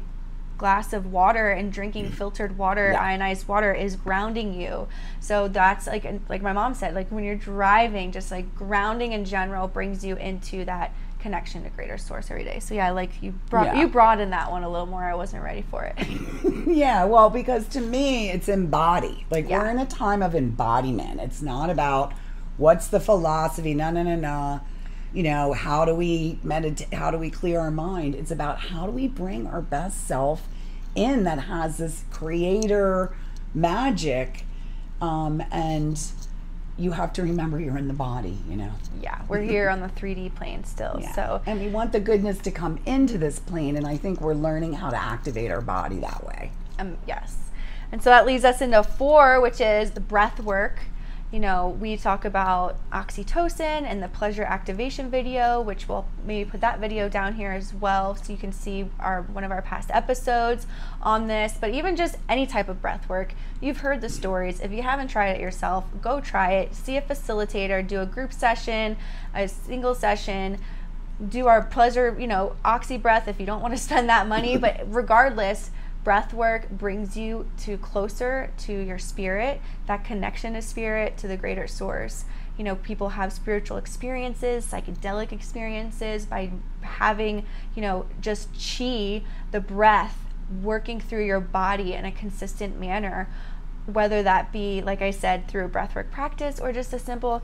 glass 0.58 0.92
of 0.92 1.12
water 1.12 1.50
and 1.50 1.72
drinking 1.72 2.06
mm. 2.06 2.14
filtered 2.14 2.56
water, 2.58 2.92
Yeah. 2.92 3.02
ionized 3.02 3.48
water 3.48 3.72
is 3.72 3.96
grounding 3.96 4.58
you. 4.60 4.88
So 5.20 5.48
that's 5.48 5.86
like 5.86 6.06
like 6.28 6.42
my 6.42 6.52
mom 6.52 6.74
said, 6.74 6.94
like 6.94 7.08
when 7.08 7.24
you're 7.24 7.36
driving, 7.36 8.12
just 8.12 8.30
like 8.30 8.54
grounding 8.54 9.12
in 9.12 9.24
general 9.24 9.68
brings 9.68 10.04
you 10.04 10.16
into 10.16 10.64
that 10.64 10.92
connection 11.18 11.62
to 11.62 11.70
greater 11.70 11.96
source 11.96 12.30
every 12.30 12.44
day. 12.44 12.58
So 12.58 12.74
yeah, 12.74 12.90
like 12.90 13.10
you 13.22 13.32
brought 13.48 13.66
Yeah. 13.66 13.80
you 13.80 13.88
broadened 13.88 14.32
that 14.32 14.50
one 14.50 14.64
a 14.64 14.68
little 14.68 14.86
more. 14.86 15.04
I 15.04 15.14
wasn't 15.14 15.42
ready 15.42 15.62
for 15.70 15.84
it. 15.84 15.96
Yeah, 16.64 17.04
well, 17.04 17.28
because 17.28 17.66
to 17.68 17.80
me, 17.80 18.30
it's 18.30 18.48
embody. 18.48 19.26
Like 19.30 19.48
Yeah. 19.48 19.58
we're 19.58 19.70
in 19.70 19.78
a 19.78 19.84
time 19.86 20.22
of 20.22 20.34
embodiment. 20.34 21.20
It's 21.20 21.42
not 21.42 21.70
about 21.70 22.12
what's 22.56 22.86
the 22.86 23.00
philosophy. 23.00 23.74
No, 23.74 23.90
no, 23.90 24.02
no, 24.02 24.16
no. 24.16 24.60
You 25.12 25.22
know, 25.24 25.52
how 25.52 25.84
do 25.84 25.94
we 25.94 26.38
meditate? 26.42 26.92
How 26.94 27.10
do 27.10 27.18
we 27.18 27.30
clear 27.30 27.60
our 27.60 27.70
mind? 27.70 28.14
It's 28.14 28.30
about 28.30 28.58
how 28.58 28.86
do 28.86 28.92
we 28.92 29.08
bring 29.08 29.46
our 29.46 29.60
best 29.60 30.06
self 30.06 30.48
in 30.94 31.24
that 31.24 31.40
has 31.40 31.78
this 31.78 32.04
creator 32.10 33.14
magic, 33.54 34.44
um, 35.00 35.42
and 35.50 36.00
you 36.78 36.92
have 36.92 37.12
to 37.14 37.22
remember 37.22 37.60
you're 37.60 37.76
in 37.76 37.88
the 37.88 37.94
body. 37.94 38.38
You 38.48 38.56
know. 38.56 38.72
yeah, 39.02 39.20
we're 39.28 39.42
here 39.42 39.68
on 39.68 39.80
the 39.80 39.88
3D 39.88 40.34
plane 40.34 40.64
still. 40.64 40.98
Yeah. 41.00 41.12
So 41.12 41.42
and 41.44 41.60
we 41.60 41.68
want 41.68 41.92
the 41.92 42.00
goodness 42.00 42.38
to 42.38 42.50
come 42.50 42.78
into 42.86 43.18
this 43.18 43.38
plane, 43.38 43.76
and 43.76 43.86
I 43.86 43.98
think 43.98 44.20
we're 44.20 44.34
learning 44.34 44.74
how 44.74 44.88
to 44.90 44.96
activate 44.96 45.50
our 45.50 45.60
body 45.60 45.96
that 45.96 46.26
way. 46.26 46.52
Um, 46.78 46.96
yes. 47.06 47.36
And 47.92 48.02
so 48.02 48.08
that 48.08 48.24
leads 48.24 48.44
us 48.44 48.62
into 48.62 48.82
four, 48.82 49.40
which 49.42 49.60
is 49.60 49.90
the 49.90 50.00
breath 50.00 50.40
work. 50.40 50.80
You 51.32 51.40
know, 51.40 51.78
we 51.80 51.96
talk 51.96 52.26
about 52.26 52.76
oxytocin 52.92 53.84
and 53.84 54.02
the 54.02 54.08
pleasure 54.08 54.42
activation 54.42 55.10
video, 55.10 55.62
which 55.62 55.88
we'll 55.88 56.04
maybe 56.26 56.50
put 56.50 56.60
that 56.60 56.78
video 56.78 57.08
down 57.08 57.36
here 57.36 57.52
as 57.52 57.72
well 57.72 58.14
so 58.14 58.30
you 58.30 58.38
can 58.38 58.52
see 58.52 58.90
our 59.00 59.22
one 59.22 59.42
of 59.42 59.50
our 59.50 59.62
past 59.62 59.90
episodes 59.94 60.66
on 61.00 61.28
this. 61.28 61.56
But 61.58 61.70
even 61.70 61.96
just 61.96 62.18
any 62.28 62.46
type 62.46 62.68
of 62.68 62.82
breath 62.82 63.08
work, 63.08 63.32
you've 63.62 63.78
heard 63.78 64.02
the 64.02 64.10
stories. 64.10 64.60
If 64.60 64.72
you 64.72 64.82
haven't 64.82 65.08
tried 65.08 65.30
it 65.30 65.40
yourself, 65.40 65.86
go 66.02 66.20
try 66.20 66.52
it. 66.52 66.74
See 66.74 66.98
a 66.98 67.02
facilitator, 67.02 67.86
do 67.86 68.02
a 68.02 68.06
group 68.06 68.34
session, 68.34 68.98
a 69.34 69.48
single 69.48 69.94
session 69.94 70.58
do 71.28 71.46
our 71.46 71.62
pleasure, 71.62 72.16
you 72.18 72.26
know, 72.26 72.56
oxy 72.64 72.96
breath 72.96 73.28
if 73.28 73.38
you 73.38 73.46
don't 73.46 73.62
want 73.62 73.72
to 73.72 73.80
spend 73.82 74.08
that 74.08 74.26
money. 74.26 74.56
but 74.56 74.80
regardless, 74.86 75.70
breath 76.04 76.34
work 76.34 76.68
brings 76.70 77.16
you 77.16 77.48
to 77.58 77.78
closer 77.78 78.50
to 78.58 78.72
your 78.72 78.98
spirit, 78.98 79.60
that 79.86 80.04
connection 80.04 80.54
to 80.54 80.62
spirit, 80.62 81.16
to 81.18 81.28
the 81.28 81.36
greater 81.36 81.66
source. 81.66 82.24
You 82.58 82.64
know, 82.64 82.76
people 82.76 83.10
have 83.10 83.32
spiritual 83.32 83.76
experiences, 83.76 84.66
psychedelic 84.66 85.32
experiences 85.32 86.26
by 86.26 86.50
having, 86.82 87.46
you 87.74 87.82
know, 87.82 88.06
just 88.20 88.48
chi, 88.52 89.22
the 89.52 89.60
breath, 89.60 90.18
working 90.62 91.00
through 91.00 91.24
your 91.24 91.40
body 91.40 91.94
in 91.94 92.04
a 92.04 92.12
consistent 92.12 92.78
manner. 92.78 93.28
Whether 93.86 94.22
that 94.22 94.52
be, 94.52 94.82
like 94.82 95.02
I 95.02 95.10
said, 95.10 95.48
through 95.48 95.68
breathwork 95.68 96.10
practice 96.10 96.60
or 96.60 96.72
just 96.72 96.92
a 96.92 96.98
simple 96.98 97.42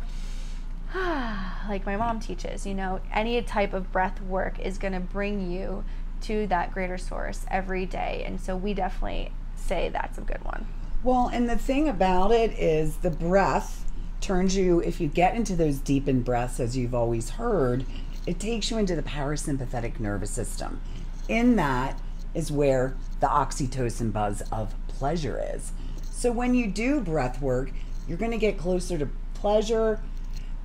like 0.95 1.85
my 1.85 1.97
mom 1.97 2.19
teaches, 2.19 2.67
you 2.67 2.75
know, 2.75 3.01
any 3.13 3.41
type 3.43 3.73
of 3.73 3.93
breath 3.93 4.23
work 4.23 4.59
is 4.59 4.79
going 4.79 4.95
to 4.95 5.01
bring 5.01 5.51
you 5.51 5.85
to 6.23 6.47
that 6.49 6.73
greater 6.73 6.99
source 6.99 7.45
every 7.51 7.87
day. 7.87 8.23
And 8.27 8.41
so 8.41 8.57
we 8.57 8.75
definitely 8.75 9.33
say 9.55 9.89
that's 9.89 10.19
a 10.19 10.23
good 10.23 10.45
one. 10.45 10.67
Well, 11.03 11.29
and 11.33 11.49
the 11.49 11.59
thing 11.59 11.89
about 11.89 12.33
it 12.33 12.53
is 12.53 12.97
the 12.97 13.11
breath 13.11 13.85
turns 14.21 14.57
you, 14.57 14.81
if 14.81 15.01
you 15.01 15.09
get 15.09 15.35
into 15.35 15.55
those 15.55 15.79
deepened 15.79 16.25
breaths, 16.25 16.59
as 16.59 16.77
you've 16.77 16.95
always 16.95 17.31
heard, 17.31 17.85
it 18.27 18.41
takes 18.41 18.71
you 18.71 18.79
into 18.79 18.97
the 18.97 19.03
parasympathetic 19.03 20.01
nervous 20.01 20.31
system. 20.31 20.81
In 21.29 21.57
that 21.57 22.01
is 22.35 22.51
where 22.51 22.97
the 23.21 23.27
oxytocin 23.27 24.13
buzz 24.13 24.43
of 24.53 24.75
pleasure 24.89 25.41
is. 25.55 25.73
So 26.11 26.33
when 26.33 26.55
you 26.55 26.67
do 26.67 27.01
breath 27.01 27.41
work, 27.41 27.71
you're 28.09 28.19
going 28.19 28.33
to 28.33 28.39
get 28.39 28.59
closer 28.59 28.99
to 28.99 29.09
pleasure 29.35 30.01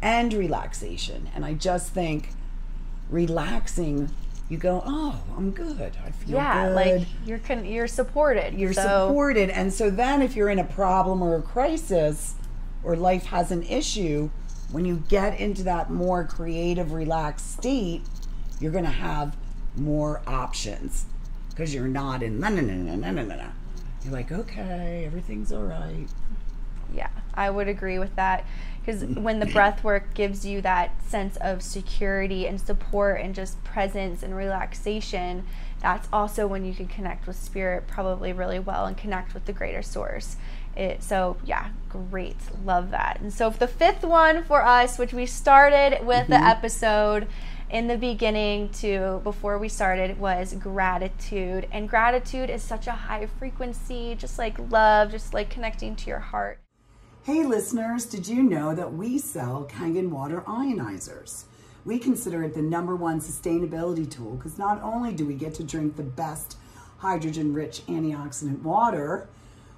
and 0.01 0.33
relaxation. 0.33 1.29
And 1.35 1.45
I 1.45 1.53
just 1.53 1.91
think 1.91 2.29
relaxing, 3.09 4.09
you 4.49 4.57
go, 4.57 4.83
oh, 4.85 5.21
I'm 5.37 5.51
good. 5.51 5.97
I 6.05 6.11
feel 6.11 6.35
yeah, 6.35 6.67
good. 6.67 6.75
like 6.75 7.07
you're 7.25 7.39
con- 7.39 7.65
you're 7.65 7.87
supported. 7.87 8.53
You're 8.53 8.73
so. 8.73 9.07
supported, 9.07 9.49
and 9.49 9.73
so 9.73 9.89
then 9.89 10.21
if 10.21 10.35
you're 10.35 10.49
in 10.49 10.59
a 10.59 10.65
problem 10.65 11.21
or 11.21 11.35
a 11.35 11.41
crisis, 11.41 12.35
or 12.83 12.95
life 12.95 13.25
has 13.25 13.51
an 13.51 13.63
issue, 13.63 14.29
when 14.71 14.85
you 14.85 15.03
get 15.07 15.39
into 15.39 15.63
that 15.63 15.89
more 15.89 16.25
creative, 16.25 16.91
relaxed 16.91 17.53
state, 17.53 18.01
you're 18.59 18.71
going 18.71 18.83
to 18.83 18.89
have 18.89 19.35
more 19.75 20.21
options 20.27 21.05
because 21.49 21.73
you're 21.73 21.87
not 21.87 22.21
in 22.21 22.39
na 22.39 22.49
na 22.49 22.61
na 22.61 22.95
na 22.95 23.11
na 23.11 23.23
na. 23.23 23.49
You're 24.03 24.13
like, 24.13 24.31
okay, 24.31 25.03
everything's 25.05 25.51
all 25.51 25.63
right. 25.63 26.07
Yeah. 26.93 27.09
I 27.33 27.49
would 27.49 27.67
agree 27.67 27.99
with 27.99 28.15
that 28.15 28.45
because 28.85 29.05
when 29.05 29.39
the 29.39 29.45
breath 29.45 29.83
work 29.83 30.13
gives 30.13 30.45
you 30.45 30.61
that 30.61 31.01
sense 31.03 31.37
of 31.37 31.61
security 31.61 32.45
and 32.45 32.59
support 32.59 33.21
and 33.21 33.33
just 33.33 33.63
presence 33.63 34.23
and 34.23 34.35
relaxation, 34.35 35.45
that's 35.79 36.09
also 36.11 36.47
when 36.47 36.65
you 36.65 36.73
can 36.73 36.87
connect 36.87 37.25
with 37.25 37.37
spirit 37.37 37.87
probably 37.87 38.33
really 38.33 38.59
well 38.59 38.85
and 38.85 38.97
connect 38.97 39.33
with 39.33 39.45
the 39.45 39.53
greater 39.53 39.81
source. 39.81 40.35
It, 40.75 41.01
so 41.01 41.37
yeah, 41.45 41.69
great, 41.87 42.35
love 42.65 42.91
that. 42.91 43.21
And 43.21 43.31
so 43.31 43.49
the 43.51 43.67
fifth 43.67 44.03
one 44.03 44.43
for 44.43 44.65
us, 44.65 44.97
which 44.97 45.13
we 45.13 45.27
started 45.27 46.05
with 46.05 46.27
the 46.27 46.35
mm-hmm. 46.35 46.43
episode 46.43 47.27
in 47.69 47.87
the 47.87 47.97
beginning 47.97 48.69
to 48.69 49.19
before 49.23 49.57
we 49.57 49.67
started 49.67 50.19
was 50.19 50.53
gratitude 50.53 51.67
and 51.71 51.89
gratitude 51.89 52.49
is 52.49 52.61
such 52.61 52.85
a 52.85 52.91
high 52.91 53.25
frequency 53.25 54.13
just 54.13 54.37
like 54.37 54.55
love 54.69 55.09
just 55.09 55.33
like 55.33 55.49
connecting 55.49 55.95
to 55.95 56.07
your 56.07 56.19
heart 56.19 56.59
Hey 57.25 57.45
listeners, 57.45 58.03
did 58.03 58.27
you 58.27 58.43
know 58.43 58.75
that 58.75 58.95
we 58.95 59.17
sell 59.17 59.65
Kangen 59.71 60.09
water 60.09 60.43
ionizers? 60.45 61.45
We 61.85 61.97
consider 61.97 62.43
it 62.43 62.53
the 62.53 62.61
number 62.61 62.97
one 62.97 63.21
sustainability 63.21 64.11
tool 64.11 64.35
because 64.35 64.57
not 64.57 64.83
only 64.83 65.13
do 65.13 65.25
we 65.25 65.35
get 65.35 65.53
to 65.53 65.63
drink 65.63 65.95
the 65.95 66.03
best 66.03 66.57
hydrogen 66.97 67.53
rich 67.53 67.81
antioxidant 67.87 68.61
water, 68.61 69.29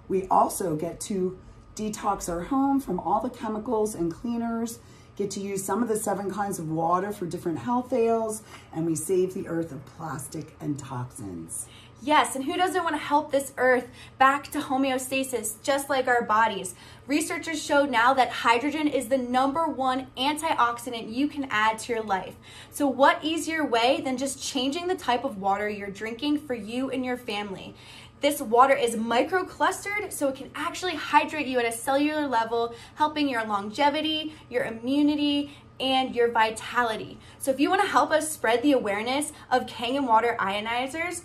we 0.08 0.26
also 0.30 0.76
get 0.76 1.00
to 1.02 1.38
detox 1.76 2.28
our 2.28 2.42
home 2.42 2.80
from 2.80 3.00
all 3.00 3.22
the 3.22 3.30
chemicals 3.30 3.94
and 3.94 4.12
cleaners, 4.12 4.80
get 5.16 5.30
to 5.30 5.40
use 5.40 5.64
some 5.64 5.84
of 5.84 5.88
the 5.88 5.98
seven 5.98 6.32
kinds 6.32 6.58
of 6.58 6.72
water 6.72 7.12
for 7.12 7.28
different 7.28 7.60
health 7.60 7.94
ails, 7.94 8.42
and 8.74 8.88
we 8.88 8.96
save 8.96 9.36
the 9.36 9.48
earth 9.48 9.72
of 9.72 9.86
plastic 9.86 10.56
and 10.60 10.80
toxins. 10.80 11.68
Yes, 12.06 12.36
and 12.36 12.46
who 12.46 12.56
doesn't 12.56 12.84
want 12.84 12.96
to 12.96 13.02
help 13.02 13.32
this 13.32 13.52
earth 13.58 13.88
back 14.20 14.52
to 14.52 14.60
homeostasis, 14.60 15.56
just 15.64 15.90
like 15.90 16.08
our 16.08 16.22
bodies? 16.22 16.76
Researchers 17.08 17.60
show 17.60 17.84
now 17.84 18.14
that 18.14 18.30
hydrogen 18.30 18.88
is 18.88 19.08
the 19.08 19.18
number 19.18 19.66
one 19.66 20.06
antioxidant 20.16 21.12
you 21.12 21.28
can 21.28 21.48
add 21.50 21.80
to 21.80 21.94
your 21.94 22.04
life. 22.04 22.36
So, 22.70 22.86
what 22.86 23.24
easier 23.24 23.66
way 23.66 24.02
than 24.02 24.18
just 24.18 24.40
changing 24.40 24.86
the 24.86 24.94
type 24.94 25.24
of 25.24 25.40
water 25.40 25.68
you're 25.68 25.90
drinking 25.90 26.42
for 26.46 26.54
you 26.54 26.92
and 26.92 27.04
your 27.04 27.18
family? 27.18 27.74
This 28.22 28.40
water 28.40 28.76
is 28.76 28.96
microclustered, 28.96 30.12
so 30.12 30.28
it 30.28 30.36
can 30.36 30.52
actually 30.54 30.94
hydrate 30.94 31.48
you 31.48 31.58
at 31.58 31.66
a 31.66 31.72
cellular 31.72 32.28
level, 32.28 32.76
helping 32.94 33.28
your 33.28 33.44
longevity, 33.48 34.36
your 34.48 34.66
immunity, 34.66 35.58
and 35.80 36.14
your 36.14 36.30
vitality. 36.30 37.18
So, 37.40 37.50
if 37.50 37.60
you 37.60 37.72
want 37.72 37.82
to 37.82 37.88
help 37.88 38.12
us 38.12 38.32
spread 38.32 38.62
the 38.62 38.74
awareness 38.74 39.34
of 39.50 39.66
Kangen 39.66 40.08
water 40.08 40.38
ionizers, 40.40 41.24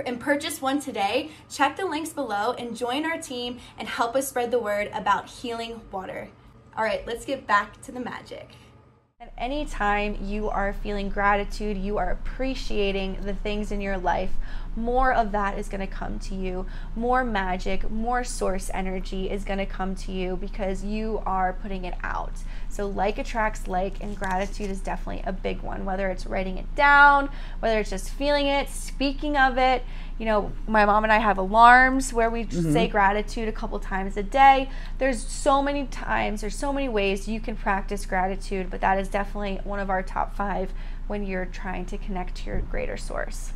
and 0.00 0.20
purchase 0.20 0.60
one 0.60 0.80
today, 0.80 1.30
check 1.50 1.76
the 1.76 1.86
links 1.86 2.10
below 2.10 2.52
and 2.52 2.76
join 2.76 3.04
our 3.04 3.20
team 3.20 3.58
and 3.78 3.88
help 3.88 4.16
us 4.16 4.28
spread 4.28 4.50
the 4.50 4.58
word 4.58 4.90
about 4.92 5.28
healing 5.28 5.80
water. 5.92 6.28
All 6.76 6.84
right, 6.84 7.06
let's 7.06 7.24
get 7.24 7.46
back 7.46 7.80
to 7.82 7.92
the 7.92 8.00
magic. 8.00 8.50
At 9.22 9.34
any 9.36 9.66
time 9.66 10.16
you 10.22 10.48
are 10.48 10.72
feeling 10.72 11.10
gratitude, 11.10 11.76
you 11.76 11.98
are 11.98 12.10
appreciating 12.10 13.18
the 13.20 13.34
things 13.34 13.70
in 13.70 13.82
your 13.82 13.98
life, 13.98 14.30
more 14.76 15.12
of 15.12 15.32
that 15.32 15.58
is 15.58 15.68
going 15.68 15.80
to 15.80 15.86
come 15.86 16.18
to 16.20 16.34
you. 16.34 16.64
More 16.96 17.22
magic, 17.22 17.90
more 17.90 18.24
source 18.24 18.70
energy 18.72 19.28
is 19.28 19.44
going 19.44 19.58
to 19.58 19.66
come 19.66 19.94
to 19.96 20.12
you 20.12 20.36
because 20.36 20.84
you 20.84 21.22
are 21.26 21.52
putting 21.52 21.84
it 21.84 21.94
out. 22.02 22.32
So, 22.68 22.86
like 22.86 23.18
attracts 23.18 23.68
like, 23.68 24.02
and 24.02 24.16
gratitude 24.16 24.70
is 24.70 24.80
definitely 24.80 25.22
a 25.26 25.32
big 25.32 25.60
one, 25.60 25.84
whether 25.84 26.08
it's 26.08 26.24
writing 26.24 26.56
it 26.56 26.74
down, 26.74 27.28
whether 27.58 27.80
it's 27.80 27.90
just 27.90 28.10
feeling 28.10 28.46
it, 28.46 28.68
speaking 28.70 29.36
of 29.36 29.58
it. 29.58 29.82
You 30.20 30.26
know, 30.26 30.52
my 30.68 30.84
mom 30.84 31.02
and 31.02 31.10
I 31.10 31.16
have 31.16 31.38
alarms 31.38 32.12
where 32.12 32.28
we 32.28 32.44
mm-hmm. 32.44 32.74
say 32.74 32.88
gratitude 32.88 33.48
a 33.48 33.52
couple 33.52 33.78
times 33.78 34.18
a 34.18 34.22
day. 34.22 34.68
There's 34.98 35.26
so 35.26 35.62
many 35.62 35.86
times, 35.86 36.42
there's 36.42 36.54
so 36.54 36.74
many 36.74 36.90
ways 36.90 37.26
you 37.26 37.40
can 37.40 37.56
practice 37.56 38.04
gratitude, 38.04 38.68
but 38.68 38.82
that 38.82 38.98
is 38.98 39.08
definitely 39.08 39.60
one 39.64 39.80
of 39.80 39.88
our 39.88 40.02
top 40.02 40.36
five 40.36 40.74
when 41.06 41.24
you're 41.24 41.46
trying 41.46 41.86
to 41.86 41.96
connect 41.96 42.34
to 42.36 42.50
your 42.50 42.60
greater 42.60 42.98
source. 42.98 43.54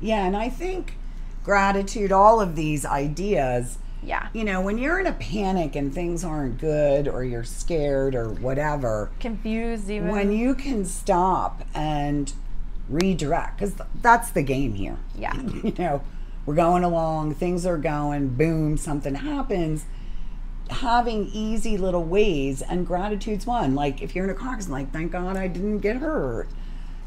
Yeah, 0.00 0.26
and 0.26 0.36
I 0.36 0.48
think 0.48 0.96
gratitude, 1.44 2.10
all 2.10 2.40
of 2.40 2.56
these 2.56 2.84
ideas 2.84 3.78
yeah. 4.02 4.28
You 4.32 4.44
know, 4.44 4.60
when 4.60 4.78
you're 4.78 5.00
in 5.00 5.06
a 5.06 5.12
panic 5.12 5.74
and 5.74 5.92
things 5.92 6.22
aren't 6.22 6.58
good 6.58 7.08
or 7.08 7.24
you're 7.24 7.42
scared 7.44 8.14
or 8.14 8.28
whatever, 8.28 9.10
confused 9.18 9.90
even. 9.90 10.10
When 10.10 10.30
you 10.30 10.54
can 10.54 10.84
stop 10.84 11.64
and 11.74 12.32
redirect 12.88 13.58
cuz 13.58 13.74
that's 14.00 14.30
the 14.30 14.42
game 14.42 14.74
here. 14.74 14.96
Yeah. 15.16 15.40
you 15.62 15.74
know, 15.78 16.02
we're 16.44 16.54
going 16.54 16.84
along, 16.84 17.34
things 17.34 17.66
are 17.66 17.78
going, 17.78 18.28
boom, 18.28 18.76
something 18.76 19.16
happens. 19.16 19.84
Having 20.70 21.26
easy 21.32 21.76
little 21.76 22.04
ways 22.04 22.62
and 22.62 22.86
gratitude's 22.86 23.46
one. 23.46 23.74
Like 23.74 24.02
if 24.02 24.14
you're 24.14 24.24
in 24.24 24.30
a 24.30 24.34
car 24.34 24.54
accident, 24.54 24.72
like 24.72 24.92
thank 24.92 25.12
God 25.12 25.36
I 25.36 25.48
didn't 25.48 25.78
get 25.78 25.96
hurt. 25.96 26.48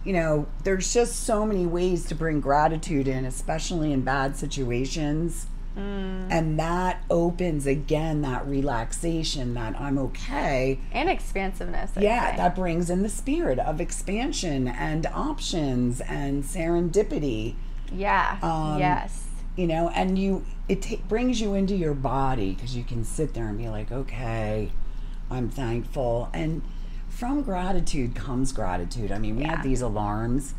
You 0.03 0.13
know, 0.13 0.47
there's 0.63 0.93
just 0.93 1.23
so 1.25 1.45
many 1.45 1.65
ways 1.65 2.05
to 2.05 2.15
bring 2.15 2.39
gratitude 2.39 3.07
in, 3.07 3.25
especially 3.25 3.91
in 3.91 4.01
bad 4.01 4.37
situations 4.37 5.47
Mm. 5.79 6.27
And 6.29 6.59
that 6.59 7.03
opens 7.09 7.65
again 7.65 8.21
that 8.21 8.45
relaxation 8.45 9.53
that 9.53 9.79
I'm 9.79 9.97
okay. 9.97 10.79
And 10.91 11.09
expansiveness. 11.09 11.91
I'd 11.95 12.03
yeah, 12.03 12.31
say. 12.31 12.37
that 12.37 12.55
brings 12.55 12.89
in 12.89 13.01
the 13.01 13.09
spirit 13.09 13.59
of 13.59 13.79
expansion 13.79 14.67
and 14.67 15.05
options 15.07 16.01
and 16.01 16.43
serendipity. 16.43 17.55
Yeah. 17.91 18.37
Um, 18.41 18.79
yes. 18.79 19.25
You 19.55 19.67
know, 19.67 19.89
and 19.89 20.19
you 20.19 20.45
it 20.67 20.83
t- 20.83 21.01
brings 21.07 21.41
you 21.41 21.53
into 21.53 21.75
your 21.75 21.93
body 21.93 22.53
because 22.53 22.75
you 22.75 22.83
can 22.83 23.03
sit 23.03 23.33
there 23.33 23.47
and 23.47 23.57
be 23.57 23.69
like, 23.69 23.91
okay, 23.91 24.71
I'm 25.31 25.49
thankful. 25.49 26.29
And 26.33 26.61
from 27.07 27.41
gratitude 27.41 28.15
comes 28.15 28.51
gratitude. 28.51 29.11
I 29.11 29.17
mean, 29.17 29.35
we 29.37 29.43
yeah. 29.43 29.55
have 29.55 29.63
these 29.63 29.81
alarms, 29.81 30.53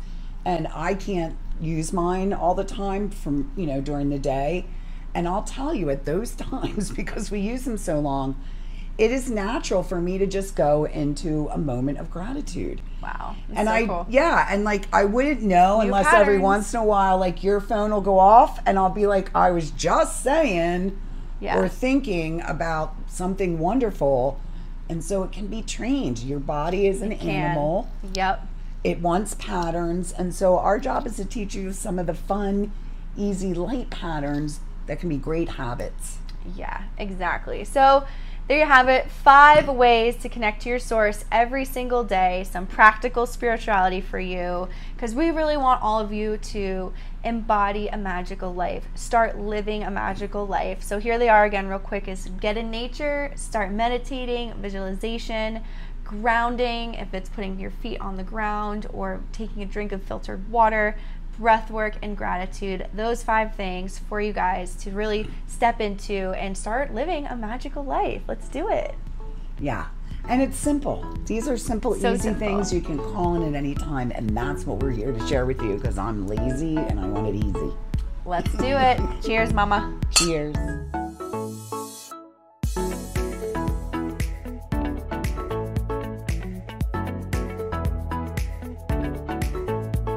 and 0.45 0.67
I 0.73 0.93
can't 0.95 1.37
use 1.59 1.93
mine 1.93 2.33
all 2.33 2.55
the 2.55 2.63
time 2.63 3.09
from 3.09 3.51
you 3.55 3.67
know 3.67 3.81
during 3.81 4.09
the 4.09 4.19
day 4.19 4.65
and 5.13 5.27
I'll 5.27 5.43
tell 5.43 5.73
you 5.73 5.89
at 5.89 6.05
those 6.05 6.31
times, 6.35 6.91
because 6.91 7.31
we 7.31 7.39
use 7.39 7.65
them 7.65 7.77
so 7.77 7.99
long, 7.99 8.41
it 8.97 9.11
is 9.11 9.31
natural 9.31 9.83
for 9.83 9.99
me 9.99 10.17
to 10.17 10.27
just 10.27 10.55
go 10.55 10.85
into 10.85 11.47
a 11.49 11.57
moment 11.57 11.97
of 11.97 12.11
gratitude. 12.11 12.81
Wow. 13.01 13.35
And 13.53 13.67
so 13.67 13.73
I, 13.73 13.85
cool. 13.87 14.05
yeah, 14.09 14.47
and 14.49 14.63
like 14.63 14.85
I 14.93 15.05
wouldn't 15.05 15.41
know 15.41 15.77
New 15.77 15.85
unless 15.85 16.05
patterns. 16.05 16.21
every 16.21 16.37
once 16.39 16.73
in 16.73 16.79
a 16.79 16.85
while, 16.85 17.17
like 17.17 17.43
your 17.43 17.59
phone 17.59 17.91
will 17.91 18.01
go 18.01 18.19
off 18.19 18.59
and 18.65 18.77
I'll 18.77 18.89
be 18.89 19.07
like, 19.07 19.33
I 19.35 19.51
was 19.51 19.71
just 19.71 20.21
saying 20.21 20.99
yeah. 21.39 21.57
or 21.57 21.67
thinking 21.67 22.41
about 22.41 22.95
something 23.07 23.59
wonderful. 23.59 24.39
And 24.87 25.03
so 25.03 25.23
it 25.23 25.31
can 25.31 25.47
be 25.47 25.61
trained. 25.61 26.19
Your 26.19 26.39
body 26.39 26.85
is 26.85 27.01
an 27.01 27.13
animal. 27.13 27.89
Yep. 28.13 28.47
It 28.83 28.99
wants 28.99 29.35
patterns. 29.35 30.11
And 30.11 30.35
so 30.35 30.59
our 30.59 30.79
job 30.79 31.07
is 31.07 31.15
to 31.15 31.25
teach 31.25 31.55
you 31.55 31.71
some 31.71 31.97
of 31.97 32.07
the 32.07 32.13
fun, 32.13 32.71
easy, 33.17 33.53
light 33.53 33.89
patterns 33.89 34.59
that 34.87 34.99
can 34.99 35.09
be 35.09 35.17
great 35.17 35.49
habits. 35.49 36.17
Yeah, 36.55 36.83
exactly. 36.97 37.63
So 37.63 38.05
there 38.47 38.59
you 38.59 38.65
have 38.65 38.89
it 38.89 39.09
five 39.09 39.69
ways 39.69 40.17
to 40.17 40.27
connect 40.27 40.63
to 40.63 40.69
your 40.69 40.79
source 40.79 41.23
every 41.31 41.63
single 41.63 42.03
day, 42.03 42.45
some 42.49 42.65
practical 42.65 43.25
spirituality 43.25 44.01
for 44.01 44.19
you, 44.19 44.67
because 44.95 45.15
we 45.15 45.29
really 45.29 45.55
want 45.55 45.81
all 45.81 45.99
of 45.99 46.11
you 46.11 46.37
to 46.37 46.91
embody 47.23 47.87
a 47.87 47.97
magical 47.97 48.53
life, 48.53 48.87
start 48.95 49.37
living 49.37 49.83
a 49.83 49.91
magical 49.91 50.45
life. 50.45 50.83
So 50.83 50.99
here 50.99 51.17
they 51.19 51.29
are 51.29 51.45
again, 51.45 51.67
real 51.67 51.79
quick 51.79 52.07
is 52.07 52.29
get 52.41 52.57
in 52.57 52.71
nature, 52.71 53.31
start 53.35 53.71
meditating, 53.71 54.55
visualization, 54.55 55.61
grounding, 56.03 56.95
if 56.95 57.13
it's 57.13 57.29
putting 57.29 57.57
your 57.57 57.71
feet 57.71 58.01
on 58.01 58.17
the 58.17 58.23
ground 58.23 58.87
or 58.91 59.21
taking 59.31 59.61
a 59.61 59.65
drink 59.65 59.93
of 59.93 60.03
filtered 60.03 60.51
water, 60.51 60.97
breath 61.37 61.71
work, 61.71 61.95
and 62.01 62.15
gratitude. 62.17 62.87
Those 62.93 63.23
five 63.23 63.55
things 63.55 63.99
for 63.99 64.21
you 64.21 64.33
guys 64.33 64.75
to 64.75 64.91
really 64.91 65.27
step 65.47 65.81
into 65.81 66.31
and 66.31 66.57
start 66.57 66.93
living 66.93 67.25
a 67.27 67.35
magical 67.35 67.83
life. 67.83 68.21
Let's 68.27 68.47
do 68.49 68.69
it. 68.69 68.95
Yeah. 69.59 69.87
And 70.27 70.41
it's 70.41 70.57
simple. 70.57 71.17
These 71.25 71.47
are 71.47 71.57
simple, 71.57 71.95
so 71.95 72.13
easy 72.13 72.23
simple. 72.23 72.47
things 72.47 72.71
you 72.71 72.81
can 72.81 72.97
call 72.97 73.35
in 73.35 73.43
at 73.43 73.57
any 73.57 73.73
time. 73.73 74.11
And 74.13 74.29
that's 74.29 74.65
what 74.65 74.79
we're 74.81 74.91
here 74.91 75.11
to 75.11 75.27
share 75.27 75.45
with 75.45 75.61
you 75.61 75.75
because 75.75 75.97
I'm 75.97 76.27
lazy 76.27 76.77
and 76.77 76.99
I 76.99 77.07
want 77.07 77.35
it 77.35 77.43
easy. 77.43 77.71
Let's 78.25 78.51
do 78.57 78.77
it. 78.77 78.99
Cheers, 79.23 79.51
Mama. 79.51 79.99
Cheers. 80.11 80.55